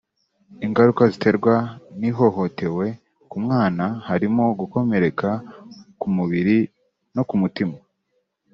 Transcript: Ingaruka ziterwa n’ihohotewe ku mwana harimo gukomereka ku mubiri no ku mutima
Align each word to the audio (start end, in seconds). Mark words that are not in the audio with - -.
Ingaruka 0.65 1.03
ziterwa 1.11 1.55
n’ihohotewe 1.99 2.85
ku 3.29 3.37
mwana 3.43 3.85
harimo 4.07 4.43
gukomereka 4.59 5.29
ku 5.99 6.07
mubiri 6.15 6.57
no 7.17 7.23
ku 7.29 7.35
mutima 7.41 7.77